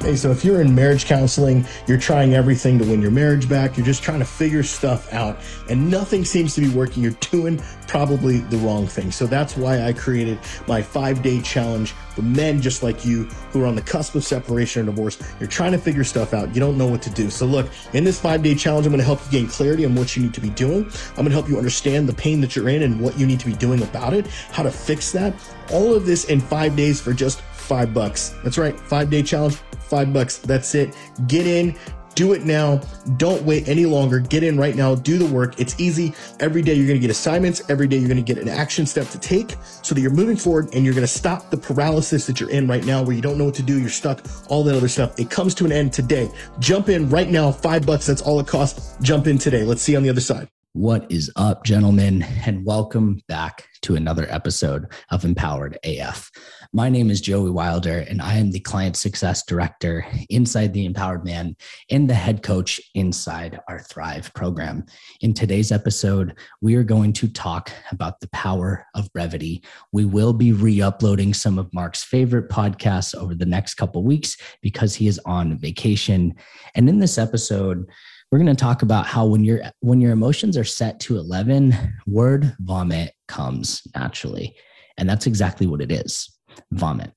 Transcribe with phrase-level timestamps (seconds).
[0.00, 3.76] Hey, so if you're in marriage counseling, you're trying everything to win your marriage back,
[3.76, 7.60] you're just trying to figure stuff out, and nothing seems to be working, you're doing
[7.88, 9.10] probably the wrong thing.
[9.10, 13.62] So that's why I created my five day challenge for men just like you who
[13.62, 15.18] are on the cusp of separation or divorce.
[15.40, 17.30] You're trying to figure stuff out, you don't know what to do.
[17.30, 20.14] So, look, in this five day challenge, I'm gonna help you gain clarity on what
[20.14, 20.84] you need to be doing.
[21.10, 23.46] I'm gonna help you understand the pain that you're in and what you need to
[23.46, 25.34] be doing about it, how to fix that.
[25.72, 28.34] All of this in five days for just five bucks.
[28.44, 30.38] That's right, five day challenge, five bucks.
[30.38, 30.94] That's it.
[31.26, 31.76] Get in,
[32.16, 32.80] do it now.
[33.18, 34.18] Don't wait any longer.
[34.18, 34.94] Get in right now.
[34.94, 35.60] Do the work.
[35.60, 36.14] It's easy.
[36.40, 37.68] Every day you're going to get assignments.
[37.68, 40.36] Every day you're going to get an action step to take so that you're moving
[40.36, 43.20] forward and you're going to stop the paralysis that you're in right now where you
[43.20, 43.78] don't know what to do.
[43.78, 45.20] You're stuck, all that other stuff.
[45.20, 46.30] It comes to an end today.
[46.58, 47.52] Jump in right now.
[47.52, 48.06] Five bucks.
[48.06, 48.96] That's all it costs.
[49.02, 49.64] Jump in today.
[49.64, 50.48] Let's see on the other side.
[50.72, 52.22] What is up, gentlemen?
[52.44, 56.30] And welcome back to another episode of Empowered AF.
[56.76, 61.24] My name is Joey Wilder, and I am the Client Success Director inside the Empowered
[61.24, 61.56] Man
[61.90, 64.84] and the head coach inside our Thrive program.
[65.22, 69.64] In today's episode, we are going to talk about the power of brevity.
[69.92, 74.36] We will be re uploading some of Mark's favorite podcasts over the next couple weeks
[74.60, 76.34] because he is on vacation.
[76.74, 77.86] And in this episode,
[78.30, 81.74] we're going to talk about how when your when your emotions are set to 11
[82.06, 84.54] word vomit comes naturally
[84.98, 86.35] and that's exactly what it is
[86.72, 87.12] vomit.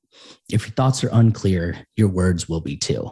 [0.52, 3.12] If your thoughts are unclear, your words will be too.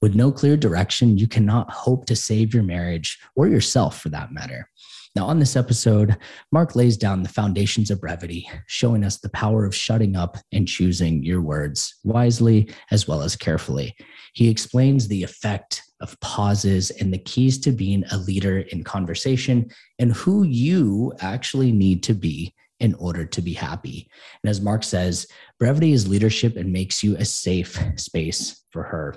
[0.00, 4.32] With no clear direction, you cannot hope to save your marriage or yourself for that
[4.32, 4.68] matter.
[5.14, 6.18] Now, on this episode,
[6.52, 10.68] Mark lays down the foundations of brevity, showing us the power of shutting up and
[10.68, 13.96] choosing your words wisely as well as carefully.
[14.34, 19.70] He explains the effect of pauses and the keys to being a leader in conversation
[19.98, 24.08] and who you actually need to be in order to be happy.
[24.42, 25.26] And as Mark says,
[25.58, 29.16] brevity is leadership and makes you a safe space for her.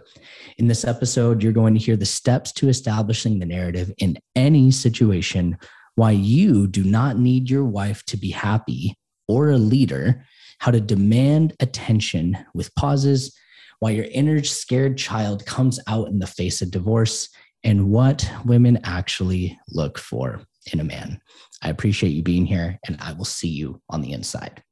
[0.58, 4.72] In this episode, you're going to hear the steps to establishing the narrative in any
[4.72, 5.58] situation,
[5.96, 8.96] why you do not need your wife to be happy
[9.28, 10.26] or a leader,
[10.60, 13.38] how to demand attention with pauses,
[13.80, 17.30] why your inner scared child comes out in the face of divorce,
[17.64, 20.42] and what women actually look for
[20.74, 21.22] in a man.
[21.62, 24.64] I appreciate you being here, and I will see you on the inside.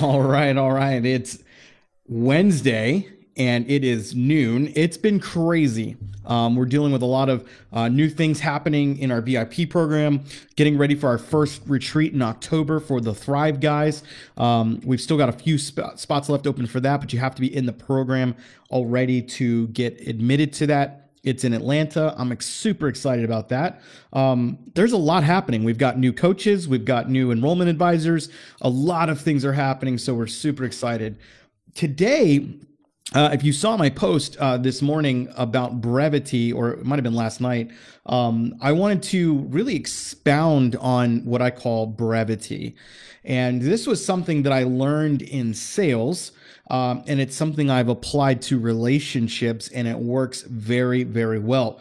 [0.00, 1.04] All right, all right.
[1.04, 1.38] It's
[2.06, 4.72] Wednesday and it is noon.
[4.74, 5.96] It's been crazy.
[6.26, 10.24] Um, we're dealing with a lot of uh, new things happening in our VIP program,
[10.56, 14.02] getting ready for our first retreat in October for the Thrive guys.
[14.36, 17.34] Um, we've still got a few sp- spots left open for that, but you have
[17.34, 18.36] to be in the program
[18.70, 21.10] already to get admitted to that.
[21.22, 22.14] It's in Atlanta.
[22.16, 23.82] I'm ex- super excited about that.
[24.12, 25.64] Um, there's a lot happening.
[25.64, 28.30] We've got new coaches, we've got new enrollment advisors.
[28.60, 31.18] A lot of things are happening, so we're super excited.
[31.74, 32.48] Today,
[33.14, 37.04] uh, if you saw my post uh, this morning about brevity, or it might have
[37.04, 37.70] been last night,
[38.06, 42.76] um, I wanted to really expound on what I call brevity.
[43.24, 46.32] And this was something that I learned in sales.
[46.70, 51.80] Um, and it's something I've applied to relationships, and it works very, very well.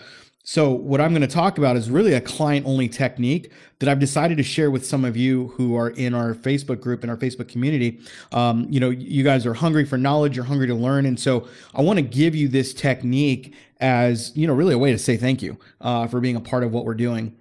[0.51, 3.99] So, what I'm going to talk about is really a client only technique that I've
[3.99, 7.17] decided to share with some of you who are in our Facebook group, in our
[7.17, 7.99] Facebook community.
[8.31, 11.05] Um, you know, you guys are hungry for knowledge, you're hungry to learn.
[11.05, 14.91] And so, I want to give you this technique as, you know, really a way
[14.91, 17.35] to say thank you uh, for being a part of what we're doing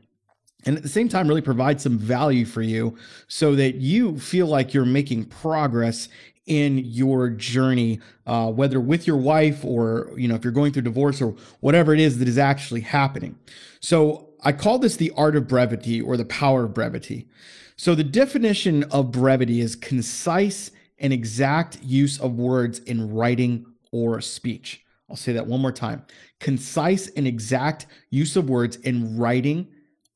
[0.66, 4.46] and at the same time really provide some value for you so that you feel
[4.46, 6.10] like you're making progress
[6.48, 10.82] in your journey, uh, whether with your wife or you know if you're going through
[10.82, 13.38] divorce or whatever it is that is actually happening.
[13.80, 17.28] So I call this the art of brevity or the power of brevity.
[17.76, 24.20] So the definition of brevity is concise and exact use of words in writing or
[24.20, 24.84] speech.
[25.08, 26.04] I'll say that one more time.
[26.40, 29.68] Concise and exact use of words in writing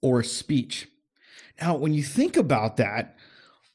[0.02, 0.88] or speech.
[1.60, 3.16] Now, when you think about that,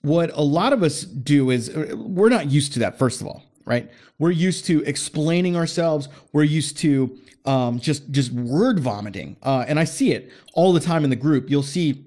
[0.08, 3.28] what a lot of us do is uh, we're not used to that, first of
[3.28, 3.92] all, right?
[4.20, 6.10] We're used to explaining ourselves.
[6.34, 10.80] We're used to um, just just word vomiting, uh, and I see it all the
[10.80, 11.50] time in the group.
[11.50, 12.06] You'll see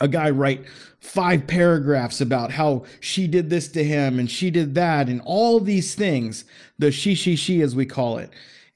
[0.00, 0.64] a guy write
[1.00, 5.58] five paragraphs about how she did this to him and she did that and all
[5.60, 6.44] these things
[6.78, 8.30] the she she she as we call it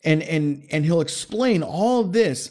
[0.04, 2.50] and and and he'll explain all this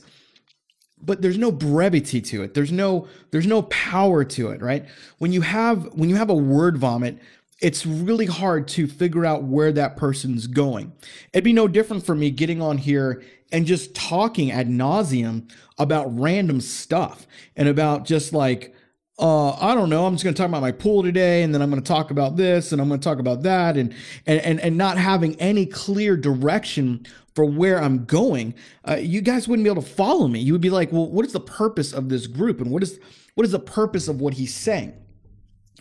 [1.05, 4.85] but there's no brevity to it there's no there's no power to it right
[5.17, 7.17] when you have when you have a word vomit
[7.61, 10.91] it's really hard to figure out where that person's going
[11.33, 16.05] it'd be no different for me getting on here and just talking ad nauseum about
[16.19, 18.73] random stuff and about just like
[19.19, 20.07] uh, I don't know.
[20.07, 22.71] I'm just to talk about my pool today, and then I'm to talk about this,
[22.71, 23.93] and I'm to talk about that, and
[24.25, 28.53] and and and not having any clear direction for where I'm going.
[28.87, 30.39] Uh, you guys wouldn't be able to follow me.
[30.39, 32.99] You would be like, well, what is the purpose of this group, and what is
[33.35, 34.93] what is the purpose of what he's saying?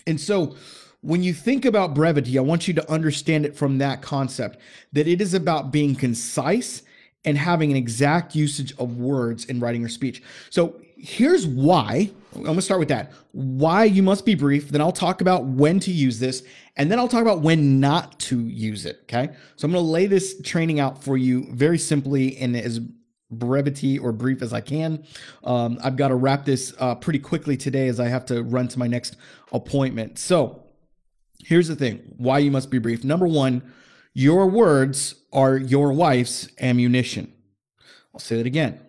[0.07, 0.57] And so,
[1.03, 4.59] when you think about brevity, I want you to understand it from that concept
[4.93, 6.83] that it is about being concise
[7.25, 10.23] and having an exact usage of words in writing or speech.
[10.51, 12.11] So here's why.
[12.35, 13.13] I'm to start with that.
[13.33, 14.71] Why you must be brief.
[14.71, 16.43] Then I'll talk about when to use this.
[16.77, 19.01] And then I'll talk about when not to use it.
[19.03, 19.35] Okay.
[19.57, 22.81] So I'm going to lay this training out for you very simply in as
[23.31, 25.05] brevity or brief as I can.
[25.45, 28.69] Um, I've got to wrap this uh, pretty quickly today as I have to run
[28.69, 29.17] to my next
[29.53, 30.19] appointment.
[30.19, 30.63] So
[31.39, 33.05] here's the thing why you must be brief.
[33.05, 33.63] Number one,
[34.15, 37.33] your words are your wife's ammunition.
[38.15, 38.81] I'll say that again.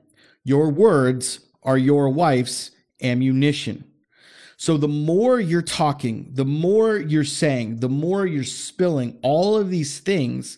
[0.44, 2.72] Your words are your wife's
[3.02, 3.86] ammunition.
[4.63, 9.69] So the more you're talking, the more you're saying, the more you're spilling all of
[9.69, 10.57] these things,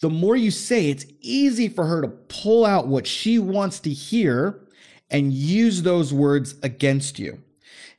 [0.00, 3.90] the more you say, it's easy for her to pull out what she wants to
[3.90, 4.66] hear
[5.08, 7.40] and use those words against you.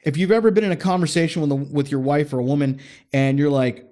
[0.04, 2.82] If you've ever been in a conversation with, a, with your wife or a woman
[3.14, 3.88] and you're like,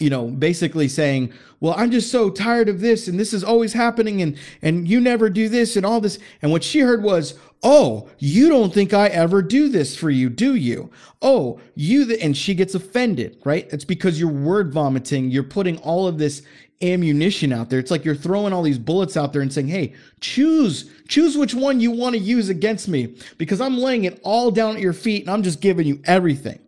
[0.00, 3.72] you know, basically saying, "Well, I'm just so tired of this and this is always
[3.72, 7.34] happening and and you never do this and all this." And what she heard was,
[7.62, 10.90] "Oh, you don't think I ever do this for you, do you?"
[11.22, 13.68] Oh, you th-, and she gets offended, right?
[13.72, 16.42] It's because you're word vomiting, you're putting all of this
[16.82, 17.78] ammunition out there.
[17.78, 21.54] It's like you're throwing all these bullets out there and saying, "Hey, choose choose which
[21.54, 24.92] one you want to use against me because I'm laying it all down at your
[24.92, 26.58] feet and I'm just giving you everything."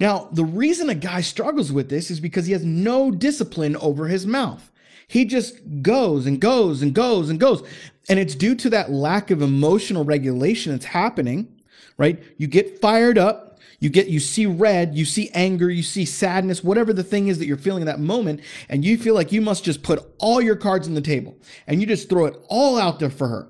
[0.00, 4.08] Now, the reason a guy struggles with this is because he has no discipline over
[4.08, 4.72] his mouth.
[5.06, 7.62] He just goes and goes and goes and goes.
[8.08, 11.60] And it's due to that lack of emotional regulation that's happening,
[11.98, 12.22] right?
[12.38, 16.64] You get fired up, you get you see red, you see anger, you see sadness,
[16.64, 19.40] whatever the thing is that you're feeling in that moment, and you feel like you
[19.40, 21.36] must just put all your cards on the table
[21.66, 23.48] and you just throw it all out there for her.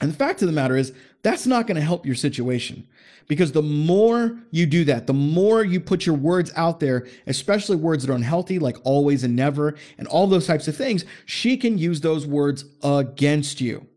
[0.00, 0.92] And the fact of the matter is,
[1.26, 2.86] that's not going to help your situation.
[3.26, 7.74] Because the more you do that, the more you put your words out there, especially
[7.74, 11.56] words that are unhealthy, like always and never, and all those types of things, she
[11.56, 13.88] can use those words against you.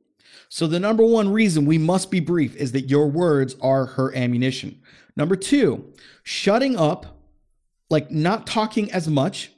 [0.50, 4.16] So, the number one reason we must be brief is that your words are her
[4.16, 4.82] ammunition.
[5.16, 5.94] Number two,
[6.24, 7.20] shutting up,
[7.92, 9.52] like not talking as much,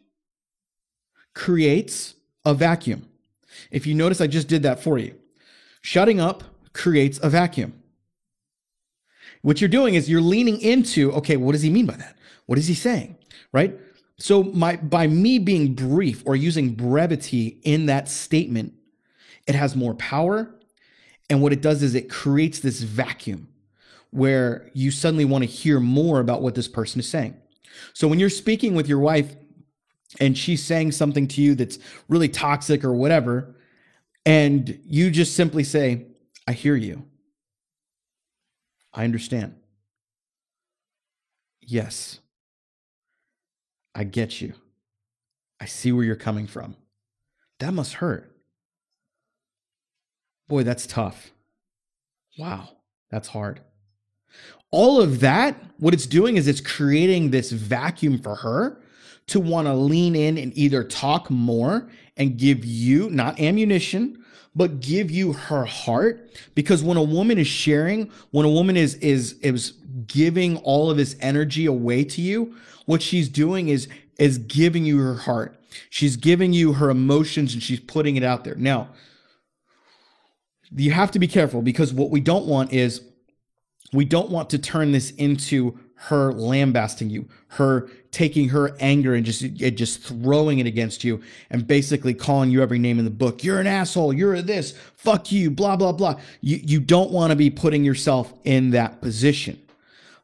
[1.34, 3.08] creates a vacuum.
[3.72, 5.16] If you notice, I just did that for you.
[5.82, 7.74] Shutting up creates a vacuum.
[9.42, 12.18] What you're doing is you're leaning into, okay, what does he mean by that?
[12.46, 13.18] What is he saying?
[13.52, 13.78] Right?
[14.18, 18.74] So my by me being brief or using brevity in that statement,
[19.48, 20.54] it has more power.
[21.30, 23.48] And what it does is it creates this vacuum
[24.12, 27.36] where you suddenly want to hear more about what this person is saying.
[27.94, 29.36] So when you're speaking with your wife
[30.20, 33.56] and she's saying something to you that's really toxic or whatever,
[34.26, 36.06] and you just simply say,
[36.48, 37.06] I hear you.
[38.94, 39.56] I understand.
[41.62, 42.20] Yes.
[43.94, 44.54] I get you.
[45.60, 46.76] I see where you're coming from.
[47.60, 48.36] That must hurt.
[50.48, 51.32] Boy, that's tough.
[52.38, 52.70] Wow,
[53.12, 53.62] that's hard.
[54.72, 58.82] All of that, what it's doing is it's creating this vacuum for her
[59.28, 64.21] to want to lean in and either talk more and give you not ammunition,
[64.56, 66.30] but give you her heart.
[66.56, 69.74] Because when a woman is sharing when a woman is is is
[70.08, 75.00] giving all of this energy away to you what she's doing is is giving you
[75.00, 75.58] her heart.
[75.90, 78.56] She's giving you her emotions and she's putting it out there.
[78.56, 78.90] Now
[80.76, 83.02] you have to be careful because what we don't want is
[83.94, 89.24] we don't want to turn this into her lambasting you, her taking her anger and
[89.24, 93.44] just just throwing it against you and basically calling you every name in the book.
[93.44, 96.20] You're an asshole, you're this, fuck you, blah blah blah.
[96.42, 99.62] You you don't want to be putting yourself in that position.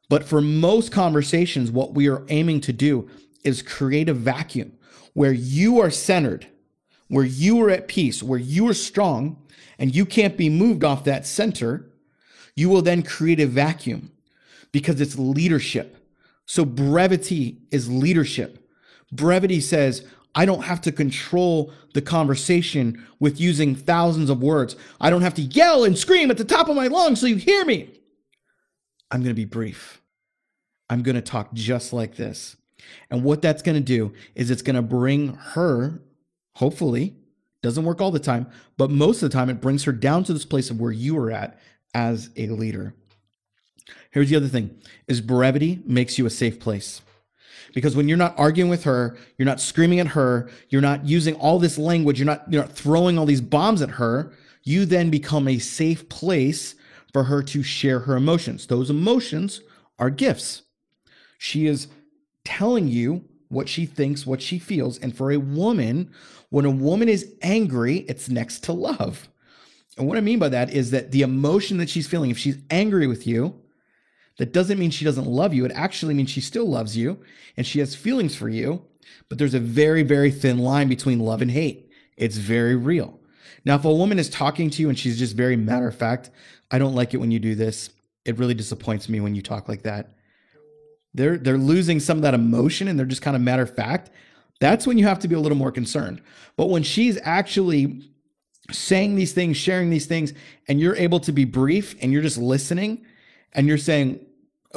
[0.10, 3.10] But for most conversations what we are aiming to do
[3.44, 4.74] is create a vacuum
[5.14, 6.48] where you are centered,
[7.08, 9.38] where you are at peace, where you are strong
[9.78, 11.92] and you can't be moved off that center
[12.56, 14.12] you will then create a vacuum
[14.72, 15.98] because it's leadership.
[16.46, 18.70] So brevity is leadership.
[19.12, 20.06] Brevity says,
[20.36, 24.76] I don't have to control the conversation with using thousands of words.
[25.02, 27.38] I don't have to yell and scream at the top of my lungs so you
[27.38, 27.90] hear me.
[29.10, 30.02] I'm going to be brief.
[30.90, 32.56] I'm going to talk just like this.
[33.10, 36.02] And what that's going to do is it's going to bring her,
[36.56, 37.16] hopefully,
[37.64, 38.48] doesn't work all the time,
[38.78, 41.18] but most of the time it brings her down to this place of where you
[41.18, 41.60] are at
[41.94, 42.94] as a leader.
[44.12, 47.02] Here's the other thing is brevity makes you a safe place.
[47.74, 51.36] Because when you're not arguing with her, you're not screaming at her, you're not using
[51.36, 54.32] all this language, you're not you're not throwing all these bombs at her,
[54.64, 56.76] you then become a safe place
[57.14, 58.68] for her to share her emotions.
[58.68, 59.62] Those emotions
[60.00, 60.64] are gifts.
[61.38, 61.88] She is
[62.44, 64.98] telling you what she thinks, what she feels.
[65.00, 66.12] And for a woman,
[66.50, 69.30] when a woman is angry, it's next to love.
[69.98, 72.58] And what I mean by that is that the emotion that she's feeling, if she's
[72.70, 73.56] angry with you,
[74.38, 75.66] that doesn't mean she doesn't love you.
[75.66, 77.20] It actually means she still loves you
[77.56, 78.84] and she has feelings for you.
[79.30, 81.90] But there's a very, very thin line between love and hate.
[82.16, 83.20] It's very real.
[83.66, 86.30] Now, if a woman is talking to you and she's just very matter of fact,
[86.72, 87.90] I don't like it when you do this.
[88.26, 90.14] It really disappoints me when you talk like that.
[91.14, 94.12] They're they're losing some of that emotion and they're just kind of matter of fact.
[94.60, 96.22] That's when you have to be a little more concerned.
[96.56, 98.10] But when she's actually
[98.72, 100.34] saying these things, sharing these things,
[100.68, 103.06] and you're able to be brief and you're just listening
[103.54, 104.20] and you're saying,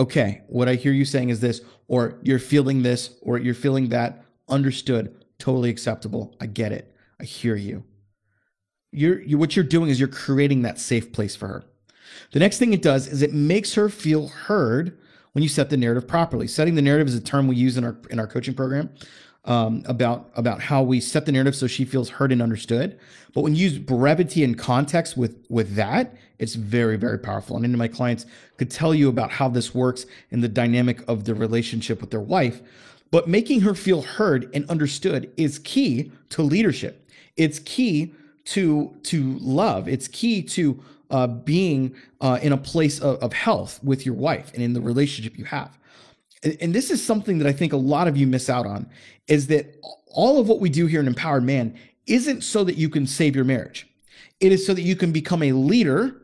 [0.01, 3.91] okay, what I hear you saying is this, or you're feeling this, or you're feeling
[3.91, 6.35] that, understood, totally acceptable.
[6.41, 6.97] I get it.
[7.21, 7.85] I hear you.
[8.93, 11.65] You're, you what you're doing is you're creating that safe place for her.
[12.33, 14.99] The next thing it does is it makes her feel heard
[15.33, 16.49] when you set the narrative properly.
[16.49, 18.91] Setting the narrative is a term we use in our in our coaching program
[19.45, 22.99] um, about about how we set the narrative so she feels heard and understood.
[23.33, 27.57] But when you use brevity and context with with that, it's very very powerful.
[27.57, 31.07] And any of my clients could tell you about how this works in the dynamic
[31.09, 32.61] of the relationship with their wife.
[33.11, 37.09] But making her feel heard and understood is key to leadership.
[37.37, 38.15] It's key
[38.47, 39.89] to to love.
[39.89, 44.53] It's key to uh, being uh, in a place of, of health with your wife
[44.55, 45.77] and in the relationship you have
[46.43, 48.89] and this is something that I think a lot of you miss out on
[49.29, 52.89] is that all of what we do here in Empowered Man isn't so that you
[52.89, 53.87] can save your marriage.
[54.41, 56.20] It is so that you can become a leader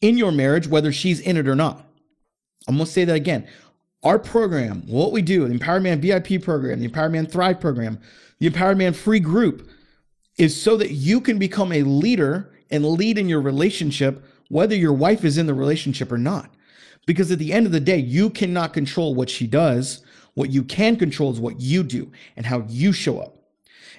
[0.00, 1.84] in your marriage, whether she's in it or not.
[2.66, 3.46] I'm to say that again.
[4.04, 7.98] Our program, what we do, the Empowered Man VIP program, the Empowered Man Thrive program,
[8.38, 9.68] the Empowered Man free group,
[10.36, 14.92] is so that you can become a leader and lead in your relationship, whether your
[14.92, 16.50] wife is in the relationship or not.
[17.06, 20.02] Because at the end of the day, you cannot control what she does.
[20.34, 23.37] What you can control is what you do and how you show up.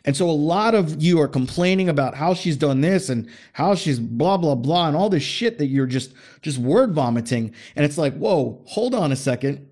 [0.09, 3.75] And so a lot of you are complaining about how she's done this and how
[3.75, 7.85] she's blah blah blah and all this shit that you're just just word vomiting and
[7.85, 9.69] it's like, "Whoa, hold on a second.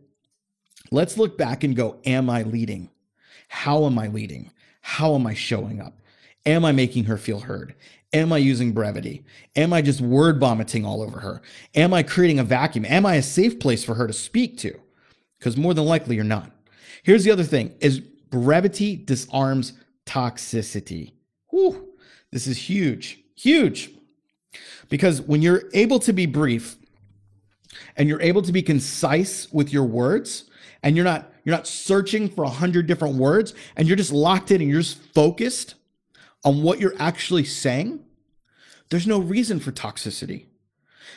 [0.92, 2.92] Let's look back and go, am I leading?
[3.48, 4.52] How am I leading?
[4.82, 6.00] How am I showing up?
[6.46, 7.74] Am I making her feel heard?
[8.14, 9.26] Am I using brevity?
[9.56, 11.42] Am I just word vomiting all over her?
[11.74, 12.86] Am I creating a vacuum?
[12.86, 14.80] Am I a safe place for her to speak to?
[15.40, 16.52] Because more than likely you're not.
[17.02, 19.74] Here's the other thing is brevity disarms
[20.08, 21.14] toxicity.
[21.50, 21.90] Whew,
[22.32, 23.92] this is huge, huge.
[24.90, 26.78] Because when you're able to be brief
[27.96, 30.50] and you're able to be concise with your words
[30.82, 34.52] and you're not you're not searching for a hundred different words and you're just locked
[34.52, 35.76] in and you're just focused
[36.44, 38.04] on what you're actually saying,
[38.90, 40.46] there's no reason for toxicity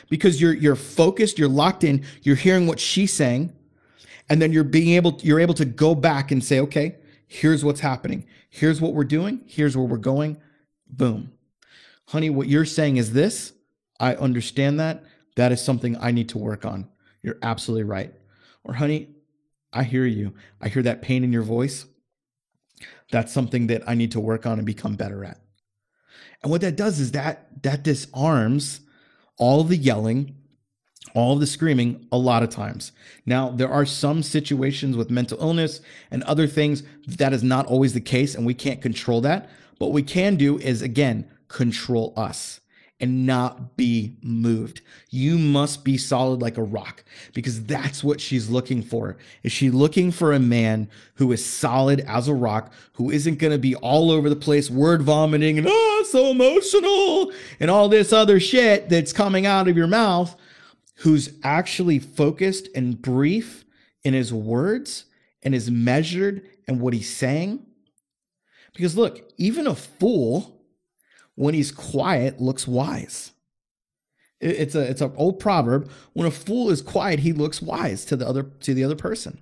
[0.09, 3.53] because you're you're focused, you're locked in, you're hearing what she's saying,
[4.29, 7.79] and then you're being able you're able to go back and say, okay, here's what's
[7.79, 10.39] happening, here's what we're doing, here's where we're going.
[10.87, 11.31] Boom,
[12.09, 13.53] honey, what you're saying is this.
[13.99, 15.03] I understand that.
[15.35, 16.87] That is something I need to work on.
[17.23, 18.13] You're absolutely right.
[18.63, 19.09] Or, honey,
[19.73, 20.33] I hear you.
[20.61, 21.85] I hear that pain in your voice
[23.11, 25.37] that's something that I need to work on and become better at.
[26.41, 28.79] And what that does is that that disarms
[29.37, 30.37] all the yelling,
[31.13, 32.91] all the screaming a lot of times.
[33.25, 37.93] Now, there are some situations with mental illness and other things that is not always
[37.93, 39.49] the case and we can't control that.
[39.79, 42.61] But what we can do is again, control us
[43.01, 44.81] and not be moved.
[45.09, 47.03] You must be solid like a rock
[47.33, 49.17] because that's what she's looking for.
[49.41, 53.53] Is she looking for a man who is solid as a rock, who isn't going
[53.53, 58.13] to be all over the place, word vomiting and oh, so emotional and all this
[58.13, 60.35] other shit that's coming out of your mouth,
[61.01, 63.65] who's actually focused and brief
[64.03, 65.05] in his words
[65.41, 67.65] and is measured in what he's saying?
[68.73, 70.61] Because look, even a fool
[71.35, 73.31] when he's quiet, looks wise.
[74.39, 75.89] It's a it's an old proverb.
[76.13, 79.39] When a fool is quiet, he looks wise to the other to the other person.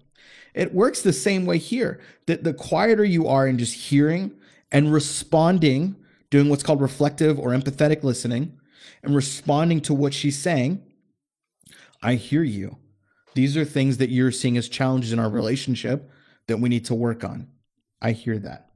[0.54, 2.00] It works the same way here.
[2.25, 4.32] That the quieter you are in just hearing
[4.72, 5.96] and responding,
[6.30, 8.58] doing what's called reflective or empathetic listening,
[9.04, 10.84] and responding to what she's saying,
[12.01, 12.77] I hear you.
[13.34, 16.10] These are things that you're seeing as challenges in our relationship
[16.48, 17.48] that we need to work on.
[18.01, 18.72] I hear that.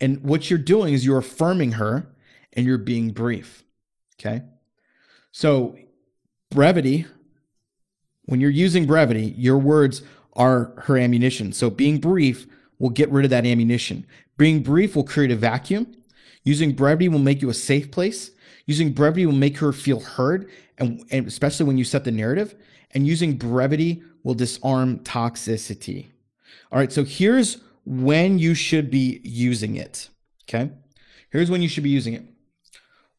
[0.00, 2.08] And what you're doing is you're affirming her
[2.52, 3.64] and you're being brief.
[4.18, 4.42] Okay.
[5.32, 5.76] So,
[6.50, 7.06] brevity,
[8.24, 10.02] when you're using brevity, your words
[10.34, 11.52] are her ammunition.
[11.52, 12.46] So, being brief
[12.78, 14.06] will get rid of that ammunition.
[14.36, 15.94] Being brief will create a vacuum.
[16.42, 18.30] Using brevity will make you a safe place.
[18.66, 20.48] Using brevity will make her feel heard,
[20.80, 22.54] and, and especially when you set the narrative.
[22.92, 26.08] And using brevity will disarm toxicity.
[26.72, 30.08] All right, so here's when you should be using it.
[30.48, 30.72] Okay,
[31.30, 32.24] here's when you should be using it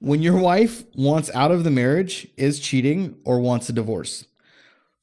[0.01, 4.25] when your wife wants out of the marriage, is cheating, or wants a divorce.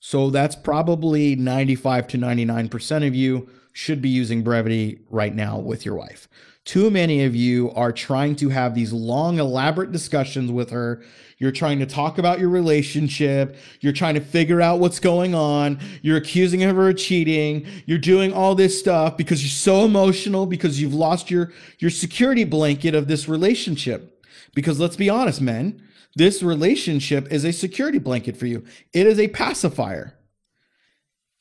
[0.00, 5.84] So that's probably 95 to 99% of you should be using brevity right now with
[5.86, 6.28] your wife.
[6.68, 11.02] Too many of you are trying to have these long, elaborate discussions with her.
[11.38, 13.56] You're trying to talk about your relationship.
[13.80, 15.80] You're trying to figure out what's going on.
[16.02, 17.66] You're accusing her of cheating.
[17.86, 22.44] You're doing all this stuff because you're so emotional because you've lost your, your security
[22.44, 24.22] blanket of this relationship.
[24.54, 25.82] Because let's be honest, men,
[26.16, 30.18] this relationship is a security blanket for you, it is a pacifier.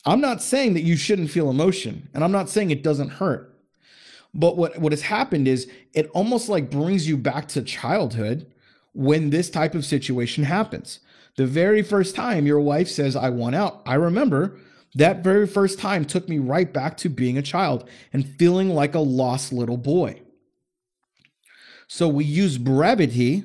[0.05, 3.56] I'm not saying that you shouldn't feel emotion, and I'm not saying it doesn't hurt.
[4.37, 8.45] But what, what has happened is it almost like brings you back to childhood
[8.93, 10.99] when this type of situation happens.
[11.35, 14.59] The very first time your wife says, I want out, I remember
[14.95, 18.95] that very first time took me right back to being a child and feeling like
[18.95, 20.21] a lost little boy.
[21.87, 23.43] So we use brevity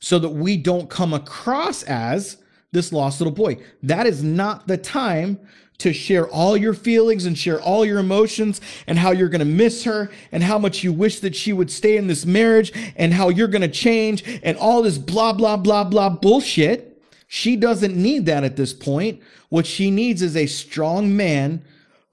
[0.00, 2.38] so that we don't come across as
[2.72, 3.58] this lost little boy.
[3.82, 5.38] That is not the time
[5.82, 9.44] to share all your feelings and share all your emotions and how you're going to
[9.44, 13.12] miss her and how much you wish that she would stay in this marriage and
[13.12, 17.02] how you're going to change and all this blah, blah, blah, blah bullshit.
[17.26, 19.20] She doesn't need that at this point.
[19.48, 21.64] What she needs is a strong man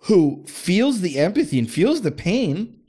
[0.03, 2.79] who feels the empathy and feels the pain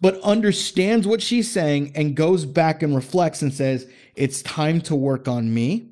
[0.00, 4.96] but understands what she's saying and goes back and reflects and says, It's time to
[4.96, 5.90] work on me.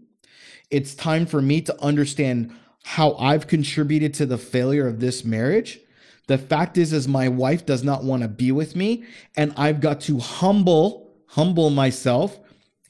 [0.70, 2.54] It's time for me to understand
[2.92, 5.80] how I've contributed to the failure of this marriage.
[6.26, 9.04] The fact is, is my wife does not want to be with me,
[9.36, 12.38] and I've got to humble, humble myself.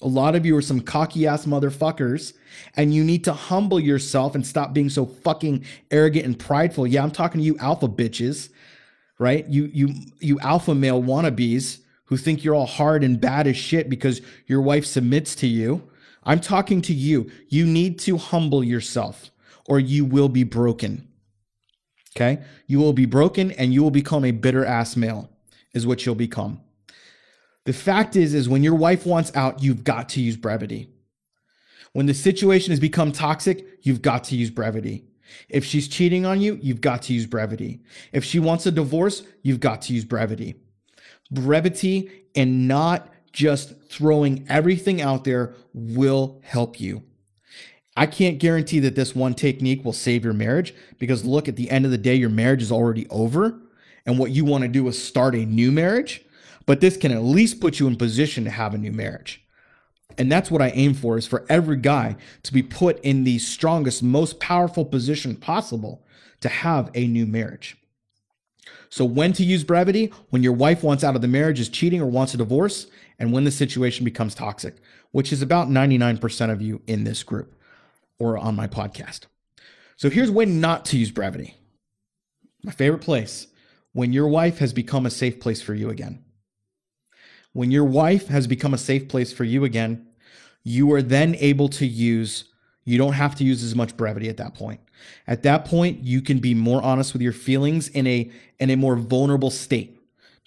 [0.01, 2.35] A lot of you are some cocky ass motherfuckers,
[2.77, 6.87] and you need to humble yourself and stop being so fucking arrogant and prideful.
[6.87, 8.51] Yeah, I'm talking to you alpha bitches
[9.19, 9.47] right?
[9.49, 13.91] You you you alpha male wannabes who think you're all hard and bad as shit
[13.91, 15.83] because your wife submits to you.
[16.25, 17.31] I'm talking to you.
[17.49, 19.31] You need to humble yourself
[19.69, 21.09] or you will be broken.
[22.17, 22.43] Okay?
[22.67, 25.31] You will be broken and you will become a bitter ass male
[25.73, 26.61] is what you'll become.
[27.65, 30.89] The fact is is when your wife wants out, you've got to use brevity.
[31.93, 35.05] When the situation has become toxic, you've got to use brevity.
[35.49, 37.83] If she's cheating on you, you've got to use brevity.
[38.13, 40.57] If she wants a divorce, you've got to use brevity.
[41.31, 47.03] Brevity and not just throwing everything out there will help you.
[47.99, 51.69] I can't guarantee that this one technique will save your marriage because look, at the
[51.69, 53.59] end of the day, your marriage is already over.
[54.07, 56.25] And what you want to do is start a new marriage.
[56.65, 59.45] But this can at least put you in position to have a new marriage.
[60.17, 63.41] And that's what I aim for is for every guy to be put in the
[63.41, 66.07] strongest, most powerful position possible
[66.41, 67.77] to have a new marriage.
[68.91, 70.13] So when to use brevity?
[70.31, 72.87] When your wife wants out of the marriage, is cheating or wants a divorce,
[73.19, 74.77] and when the situation becomes toxic,
[75.11, 77.57] which is about 99% of you in this group
[78.19, 79.23] or on my podcast.
[79.97, 81.57] So here's when not to use brevity.
[82.63, 83.49] My favorite place,
[83.93, 86.25] when your wife has become a safe place for you again.
[87.53, 90.07] When your wife has become a safe place for you again,
[90.63, 92.45] you are then able to use,
[92.85, 94.81] you don't have to use as much brevity at that point.
[95.27, 98.77] At that point, you can be more honest with your feelings in a in a
[98.77, 99.99] more vulnerable state.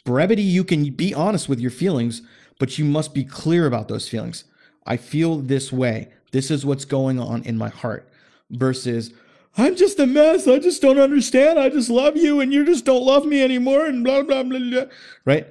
[0.05, 2.21] Brevity, you can be honest with your feelings,
[2.59, 4.43] but you must be clear about those feelings.
[4.85, 6.09] I feel this way.
[6.31, 8.09] This is what's going on in my heart.
[8.49, 9.13] Versus,
[9.57, 10.47] I'm just a mess.
[10.47, 11.59] I just don't understand.
[11.59, 14.59] I just love you and you just don't love me anymore and blah, blah, blah,
[14.59, 14.85] blah.
[15.25, 15.47] Right?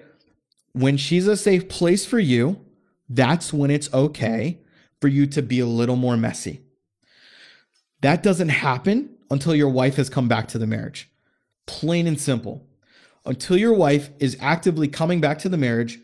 [0.73, 2.61] When she's a safe place for you,
[3.09, 4.59] that's when it's okay
[5.01, 6.61] for you to be a little more messy.
[8.03, 11.11] That doesn't happen until your wife has come back to the marriage.
[11.67, 12.67] Plain and simple.
[13.27, 15.99] Until your wife is actively coming back to the marriage,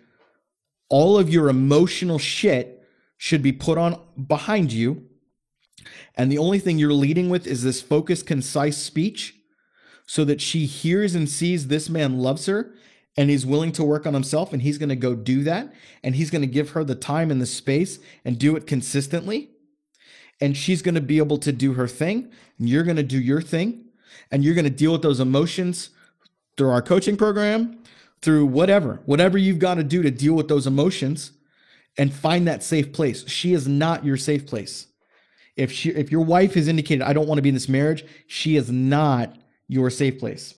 [0.88, 2.75] all of your emotional shit
[3.16, 5.06] should be put on behind you.
[6.16, 9.34] And the only thing you're leading with is this focused, concise speech
[10.06, 12.74] so that she hears and sees this man loves her
[13.16, 15.72] and he's willing to work on himself and he's going to go do that.
[16.02, 19.50] And he's going to give her the time and the space and do it consistently.
[20.40, 23.18] And she's going to be able to do her thing and you're going to do
[23.18, 23.84] your thing.
[24.30, 25.90] And you're going to deal with those emotions
[26.56, 27.78] through our coaching program
[28.22, 31.32] through whatever whatever you've got to do to deal with those emotions
[31.98, 33.28] and find that safe place.
[33.28, 34.86] She is not your safe place.
[35.56, 38.04] If she if your wife has indicated i don't want to be in this marriage
[38.26, 39.34] she is not
[39.68, 40.54] your safe place.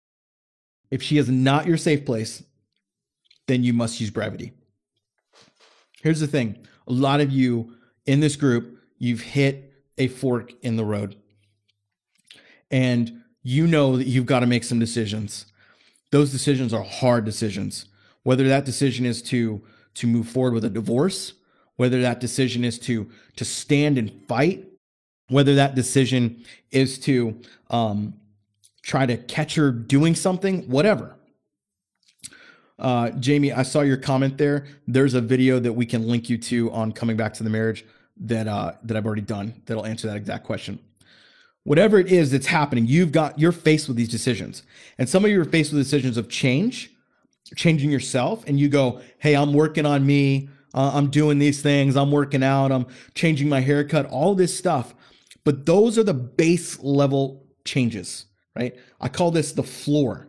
[0.90, 2.44] If she is not your safe place
[3.48, 4.54] then you must use brevity
[6.02, 6.58] here's the thing.
[6.88, 7.74] A lot of you
[8.06, 11.16] in this group you've hit a fork in the road.
[12.70, 15.46] And you know that you've got to make some decisions.
[16.12, 17.86] Those decisions are hard decisions.
[18.24, 19.62] Whether that decision is to
[19.98, 21.34] to move forward with a divorce
[21.78, 24.66] whether that decision is to to stand and fight
[25.30, 28.14] whether that decision is to um,
[28.82, 31.16] try to catch her doing something whatever.
[32.80, 34.66] Uh, jamie i saw your comment there.
[34.88, 37.86] There's a video that we can link you to on coming back to the marriage
[38.20, 40.80] that uh, that i've already done that'll answer that exact question.
[41.64, 44.64] Whatever it is that's happening you've got you're faced with these decisions.
[44.98, 46.92] And some of you are faced with decisions of change
[47.56, 50.50] changing yourself and you go hey i'm working on me.
[50.74, 51.96] Uh, i'm doing these things.
[51.96, 52.72] I'm working out.
[52.72, 54.94] I'm changing my haircut all this stuff.
[55.44, 58.26] But those are the base level changes
[58.58, 58.76] right?
[59.00, 60.28] I call this the floor.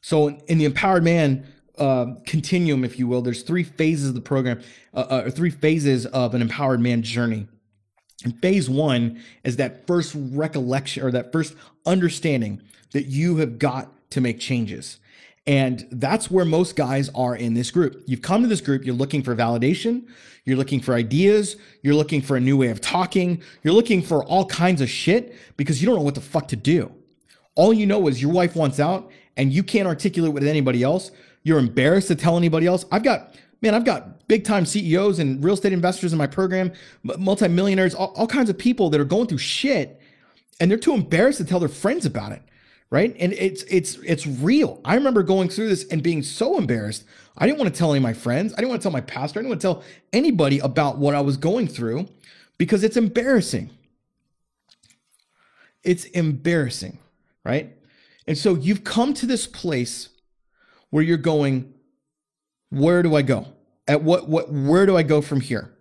[0.00, 1.46] So in the empowered man
[1.78, 4.60] uh, continuum if you will there's three phases of the program
[4.92, 7.46] uh, uh, or three phases of an empowered man journey.
[8.24, 11.54] And phase one is that first recollection or that first
[11.86, 12.62] understanding
[12.92, 14.98] that you have got to make changes.
[15.48, 18.02] And that's where most guys are in this group.
[18.06, 20.06] You've come to this group, you're looking for validation,
[20.44, 24.22] you're looking for ideas, you're looking for a new way of talking, you're looking for
[24.24, 26.92] all kinds of shit because you don't know what the fuck to do.
[27.54, 31.12] All you know is your wife wants out and you can't articulate with anybody else.
[31.44, 32.84] You're embarrassed to tell anybody else.
[32.92, 36.72] I've got man, I've got big time CEOs and real estate investors in my program,
[37.02, 39.98] multimillionaires, all, all kinds of people that are going through shit
[40.60, 42.42] and they're too embarrassed to tell their friends about it.
[42.90, 43.14] Right.
[43.18, 44.80] And it's it's it's real.
[44.82, 47.04] I remember going through this and being so embarrassed.
[47.36, 48.54] I didn't want to tell any of my friends.
[48.54, 49.38] I didn't want to tell my pastor.
[49.38, 52.08] I didn't want to tell anybody about what I was going through
[52.56, 53.70] because it's embarrassing.
[55.84, 56.98] It's embarrassing,
[57.44, 57.76] right?
[58.26, 60.08] And so you've come to this place
[60.90, 61.72] where you're going,
[62.70, 63.46] where do I go?
[63.86, 65.72] At what what where do I go from here?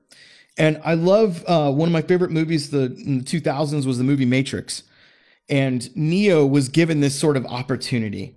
[0.58, 2.70] And I love uh, one of my favorite movies.
[2.70, 4.84] The in the 2000s was the movie Matrix,
[5.50, 8.36] and Neo was given this sort of opportunity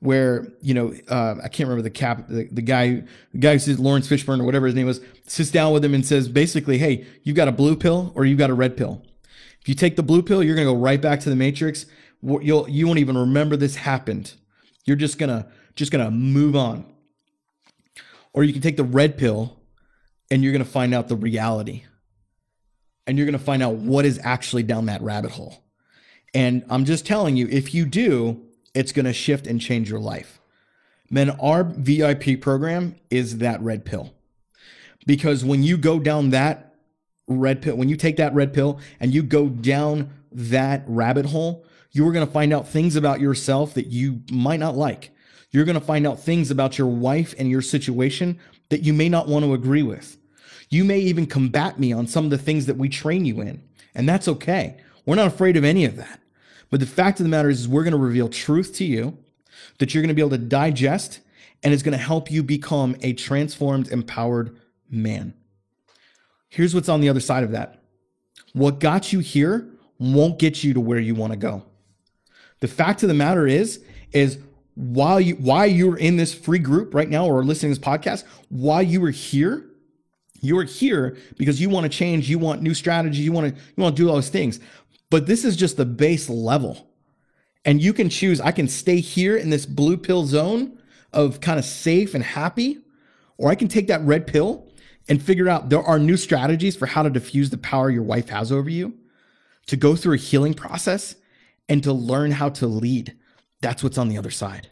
[0.00, 3.58] where you know uh, I can't remember the cap the, the guy the guy who
[3.58, 6.78] says Laurence Fishburne or whatever his name was sits down with him and says basically,
[6.78, 9.02] hey, you've got a blue pill or you've got a red pill.
[9.60, 11.86] If you take the blue pill, you're gonna go right back to the Matrix.
[12.22, 14.34] You'll you won't even remember this happened.
[14.84, 16.86] You're just gonna just gonna move on.
[18.32, 19.60] Or you can take the red pill
[20.30, 21.82] and you're going to find out the reality.
[23.06, 25.64] And you're going to find out what is actually down that rabbit hole.
[26.34, 28.40] And I'm just telling you, if you do,
[28.74, 30.40] it's going to shift and change your life.
[31.10, 34.14] Man, our VIP program is that red pill.
[35.06, 36.74] Because when you go down that
[37.26, 41.64] red pill, when you take that red pill and you go down that rabbit hole,
[41.90, 45.10] you are going to find out things about yourself that you might not like.
[45.50, 48.38] You're going to find out things about your wife and your situation
[48.68, 50.16] that you may not want to agree with.
[50.68, 53.60] You may even combat me on some of the things that we train you in,
[53.92, 54.76] and that's okay.
[55.04, 56.19] We're not afraid of any of that.
[56.70, 59.18] But the fact of the matter is, is we're going to reveal truth to you
[59.78, 61.20] that you're going to be able to digest,
[61.62, 64.56] and it's going to help you become a transformed, empowered
[64.88, 65.34] man.
[66.48, 67.76] Here's what's on the other side of that
[68.52, 71.62] what got you here won't get you to where you want to go.
[72.60, 74.38] The fact of the matter is, is
[74.74, 78.24] while you why you're in this free group right now or listening to this podcast,
[78.48, 79.66] why you were here,
[80.40, 83.62] you are here because you want to change, you want new strategies, you want to
[83.76, 84.58] you want to do all those things.
[85.10, 86.88] But this is just the base level.
[87.64, 90.78] And you can choose I can stay here in this blue pill zone
[91.12, 92.78] of kind of safe and happy,
[93.36, 94.68] or I can take that red pill
[95.08, 98.28] and figure out there are new strategies for how to diffuse the power your wife
[98.28, 98.94] has over you,
[99.66, 101.16] to go through a healing process
[101.68, 103.16] and to learn how to lead
[103.60, 104.70] that's what's on the other side.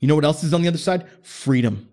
[0.00, 1.06] You know what else is on the other side?
[1.22, 1.88] Freedom.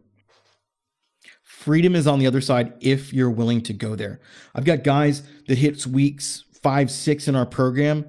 [1.44, 4.20] Freedom is on the other side if you're willing to go there.
[4.56, 8.08] I've got guys that hits weeks five, six in our program,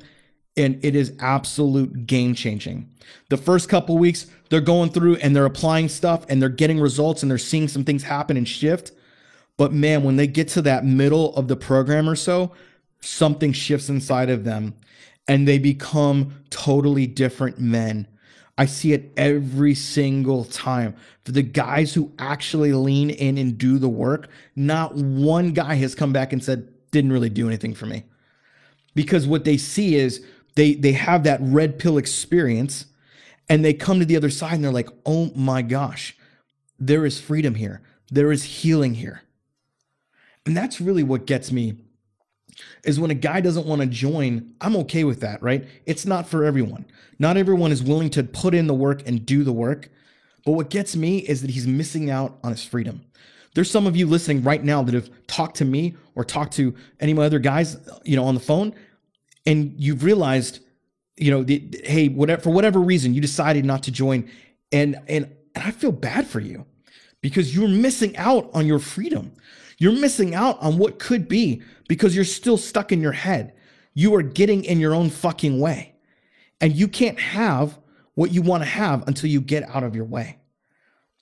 [0.56, 2.90] and it is absolute game changing.
[3.28, 7.22] The first couple weeks, they're going through and they're applying stuff and they're getting results
[7.22, 8.92] and they're seeing some things happen and shift.
[9.56, 12.52] But man, when they get to that middle of the program or so,
[13.00, 14.74] something shifts inside of them
[15.28, 18.06] and they become totally different men.
[18.58, 20.94] I see it every single time.
[21.24, 25.94] For the guys who actually lean in and do the work, not one guy has
[25.94, 28.04] come back and said, didn't really do anything for me.
[28.94, 30.24] Because what they see is
[30.56, 32.86] they they have that red pill experience
[33.48, 36.16] and they come to the other side and they're like, "Oh my gosh,
[36.78, 37.82] there is freedom here.
[38.10, 39.22] There is healing here."
[40.46, 41.76] And that's really what gets me
[42.84, 45.66] is when a guy doesn't want to join, I'm okay with that, right?
[45.86, 46.86] It's not for everyone.
[47.18, 49.88] Not everyone is willing to put in the work and do the work.
[50.44, 53.02] But what gets me is that he's missing out on his freedom.
[53.54, 56.74] There's some of you listening right now that have talked to me or talked to
[57.00, 58.74] any of my other guys, you know, on the phone,
[59.46, 60.60] and you've realized,
[61.16, 61.44] you know,
[61.84, 64.30] hey, whatever for whatever reason you decided not to join,
[64.70, 66.66] and and and I feel bad for you
[67.20, 69.32] because you're missing out on your freedom.
[69.78, 73.54] You're missing out on what could be because you're still stuck in your head.
[73.94, 75.94] You are getting in your own fucking way.
[76.60, 77.78] And you can't have
[78.14, 80.38] what you want to have until you get out of your way.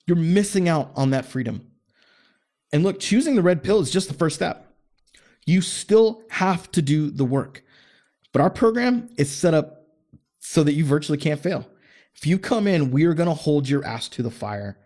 [0.05, 1.68] You're missing out on that freedom.
[2.71, 4.73] And look, choosing the red pill is just the first step.
[5.45, 7.63] You still have to do the work.
[8.31, 9.87] But our program is set up
[10.39, 11.67] so that you virtually can't fail.
[12.15, 14.77] If you come in, we are going to hold your ass to the fire.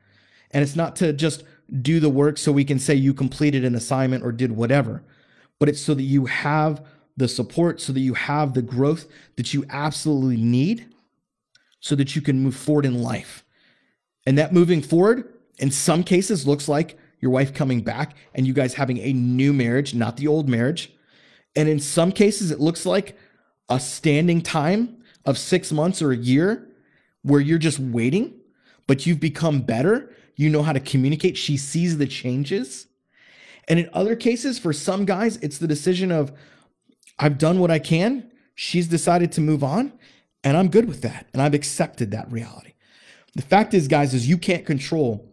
[0.51, 1.43] And it's not to just
[1.81, 5.03] do the work so we can say you completed an assignment or did whatever,
[5.59, 6.85] but it's so that you have
[7.17, 10.87] the support, so that you have the growth that you absolutely need
[11.79, 13.43] so that you can move forward in life.
[14.25, 18.53] And that moving forward, in some cases, looks like your wife coming back and you
[18.53, 20.93] guys having a new marriage, not the old marriage.
[21.55, 23.17] And in some cases, it looks like
[23.69, 26.69] a standing time of six months or a year
[27.21, 28.35] where you're just waiting,
[28.87, 31.37] but you've become better you know how to communicate.
[31.37, 32.87] She sees the changes.
[33.67, 36.31] And in other cases, for some guys, it's the decision of,
[37.19, 38.31] I've done what I can.
[38.55, 39.93] She's decided to move on,
[40.43, 41.27] and I'm good with that.
[41.33, 42.73] And I've accepted that reality.
[43.35, 45.29] The fact is, guys, is you can't control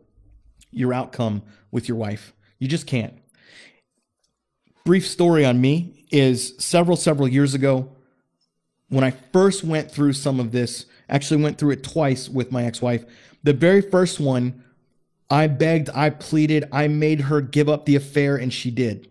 [0.70, 2.32] your outcome with your wife.
[2.58, 3.14] You just can't.
[4.84, 7.90] Brief story on me is several, several years ago,
[8.88, 12.64] when I first went through some of this, actually went through it twice with my
[12.64, 13.04] ex wife.
[13.42, 14.64] The very first one,
[15.30, 19.10] I begged, I pleaded, I made her give up the affair, and she did.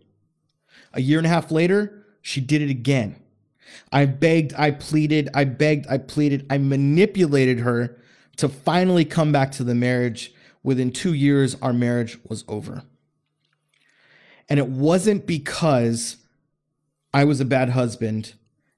[0.93, 3.15] A year and a half later, she did it again.
[3.91, 7.97] I begged, I pleaded, I begged, I pleaded, I manipulated her
[8.37, 10.33] to finally come back to the marriage.
[10.63, 12.83] Within two years, our marriage was over.
[14.49, 16.17] And it wasn't because
[17.13, 18.33] I was a bad husband.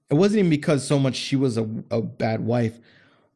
[0.09, 2.77] It wasn't even because so much she was a, a bad wife,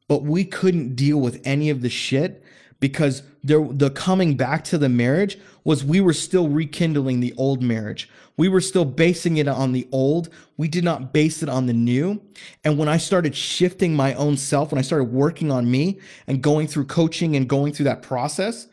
[0.07, 2.43] but we couldn't deal with any of the shit
[2.79, 7.61] because there, the coming back to the marriage was we were still rekindling the old
[7.61, 8.09] marriage.
[8.37, 10.29] We were still basing it on the old.
[10.55, 12.21] We did not base it on the new.
[12.63, 16.41] And when I started shifting my own self, when I started working on me and
[16.41, 18.67] going through coaching and going through that process,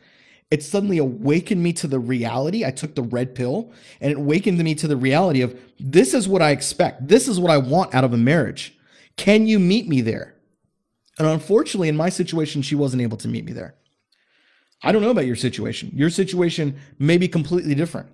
[0.51, 2.63] it suddenly awakened me to the reality.
[2.63, 6.27] I took the red pill and it awakened me to the reality of this is
[6.27, 7.07] what I expect.
[7.07, 8.77] This is what I want out of a marriage.
[9.17, 10.35] Can you meet me there?
[11.17, 13.75] And unfortunately, in my situation, she wasn't able to meet me there.
[14.83, 15.91] I don't know about your situation.
[15.93, 18.09] Your situation may be completely different.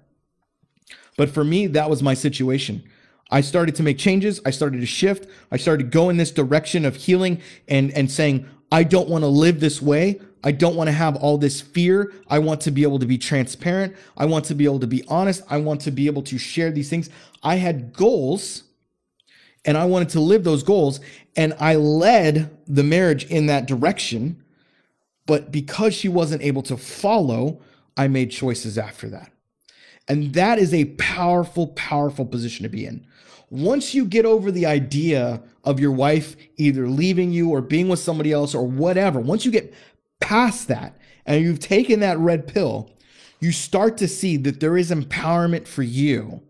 [1.17, 2.84] But for me, that was my situation.
[3.32, 4.39] I started to make changes.
[4.45, 5.27] I started to shift.
[5.51, 9.23] I started to go in this direction of healing and, and saying, I don't want
[9.23, 10.21] to live this way.
[10.43, 12.13] I don't want to have all this fear.
[12.27, 13.95] I want to be able to be transparent.
[14.17, 15.43] I want to be able to be honest.
[15.49, 17.10] I want to be able to share these things.
[17.43, 18.63] I had goals
[19.65, 20.99] and I wanted to live those goals.
[21.36, 24.43] And I led the marriage in that direction.
[25.30, 27.62] But because she wasn't able to follow,
[27.96, 29.32] I made choices after that.
[30.08, 33.06] And that is a powerful, powerful position to be in.
[33.52, 38.00] Once you get over the idea of your wife either leaving you or being with
[38.00, 39.72] somebody else or whatever, once you get
[40.20, 42.89] past that and you've taken that red pill,
[43.39, 46.42] you start to see that there is empowerment for you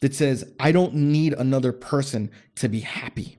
[0.00, 3.36] that says, I don't need another person to be happy.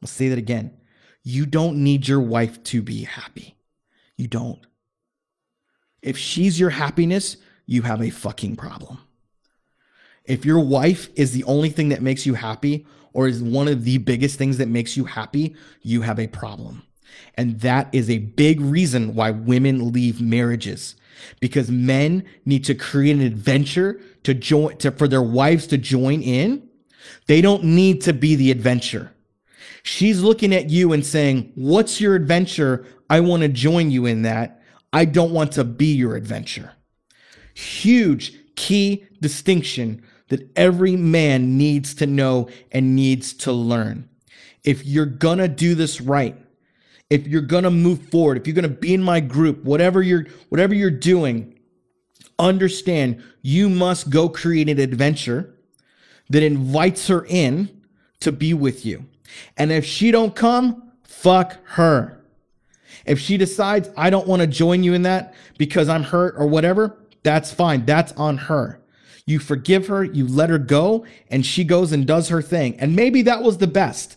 [0.00, 0.78] I'll say that again.
[1.24, 3.56] You don't need your wife to be happy.
[4.16, 4.60] You don't.
[6.02, 8.98] If she's your happiness, you have a fucking problem.
[10.24, 13.84] If your wife is the only thing that makes you happy or is one of
[13.84, 16.82] the biggest things that makes you happy, you have a problem.
[17.36, 20.96] And that is a big reason why women leave marriages
[21.40, 26.22] because men need to create an adventure to join to, for their wives to join
[26.22, 26.68] in.
[27.26, 29.12] They don't need to be the adventure.
[29.82, 32.86] She's looking at you and saying, What's your adventure?
[33.12, 34.62] I want to join you in that.
[34.90, 36.72] I don't want to be your adventure.
[37.52, 44.08] Huge key distinction that every man needs to know and needs to learn.
[44.64, 46.38] If you're gonna do this right,
[47.10, 50.72] if you're gonna move forward, if you're gonna be in my group, whatever you're whatever
[50.72, 51.58] you're doing,
[52.38, 55.54] understand you must go create an adventure
[56.30, 57.82] that invites her in
[58.20, 59.04] to be with you.
[59.58, 62.21] And if she don't come, fuck her.
[63.06, 66.46] If she decides I don't want to join you in that because I'm hurt or
[66.46, 67.84] whatever, that's fine.
[67.84, 68.80] That's on her.
[69.26, 72.78] You forgive her, you let her go, and she goes and does her thing.
[72.80, 74.16] And maybe that was the best.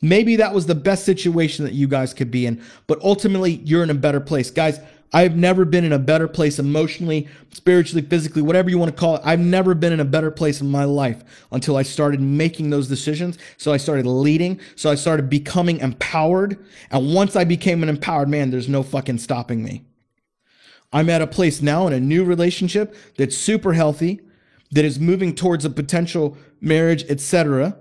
[0.00, 3.82] Maybe that was the best situation that you guys could be in, but ultimately you're
[3.82, 4.50] in a better place.
[4.50, 4.78] Guys,
[5.14, 9.14] I've never been in a better place emotionally, spiritually, physically, whatever you want to call
[9.14, 9.22] it.
[9.24, 11.22] I've never been in a better place in my life
[11.52, 13.38] until I started making those decisions.
[13.56, 14.58] So I started leading.
[14.74, 16.58] So I started becoming empowered.
[16.90, 19.84] And once I became an empowered man, there's no fucking stopping me.
[20.92, 24.20] I'm at a place now in a new relationship that's super healthy,
[24.72, 27.76] that is moving towards a potential marriage, etc.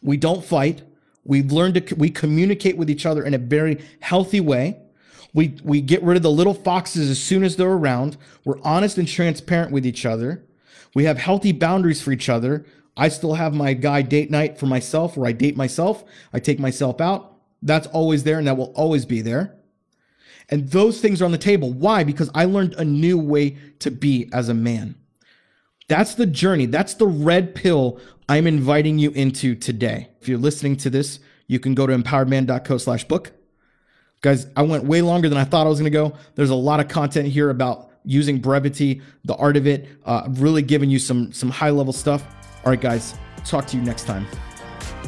[0.00, 0.82] We don't fight.
[1.24, 4.80] We've learned to we communicate with each other in a very healthy way.
[5.32, 8.16] We we get rid of the little foxes as soon as they're around.
[8.44, 10.44] We're honest and transparent with each other.
[10.94, 12.66] We have healthy boundaries for each other.
[12.96, 16.04] I still have my guy date night for myself where I date myself.
[16.32, 17.36] I take myself out.
[17.62, 19.56] That's always there and that will always be there.
[20.48, 21.72] And those things are on the table.
[21.72, 22.02] Why?
[22.02, 24.96] Because I learned a new way to be as a man.
[25.86, 26.66] That's the journey.
[26.66, 30.08] That's the red pill I'm inviting you into today.
[30.20, 33.32] If you're listening to this, you can go to empoweredman.co slash book
[34.22, 36.14] Guys, I went way longer than I thought I was going to go.
[36.34, 40.62] There's a lot of content here about using brevity, the art of it, uh, really
[40.62, 42.22] giving you some some high level stuff.
[42.64, 44.26] All right, guys, talk to you next time.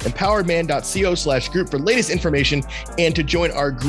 [0.00, 2.62] empoweredman.co slash group for latest information
[2.98, 3.82] and to join our group